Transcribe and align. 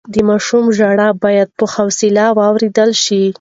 د 0.13 0.15
ماشوم 0.29 0.65
ژړا 0.77 1.09
بايد 1.23 1.49
په 1.57 1.65
حوصله 1.73 2.25
واورېدل 2.37 2.91
شي. 3.03 3.21